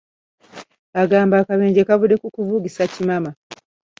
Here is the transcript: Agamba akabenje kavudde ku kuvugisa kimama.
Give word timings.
Agamba 1.01 1.35
akabenje 1.37 1.81
kavudde 1.87 2.15
ku 2.21 2.27
kuvugisa 2.35 2.83
kimama. 2.93 3.31